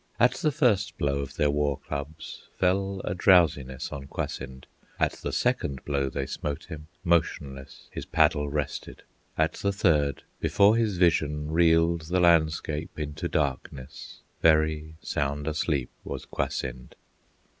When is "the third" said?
9.53-10.23